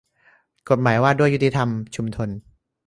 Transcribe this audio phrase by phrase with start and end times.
[0.69, 2.29] กฎหมายว่าด้วยยุติธรรมชุมชน